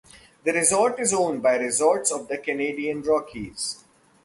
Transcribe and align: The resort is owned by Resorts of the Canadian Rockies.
The 0.43 0.51
resort 0.51 0.99
is 0.99 1.13
owned 1.13 1.43
by 1.43 1.57
Resorts 1.57 2.11
of 2.11 2.27
the 2.27 2.39
Canadian 2.39 3.03
Rockies. 3.03 3.83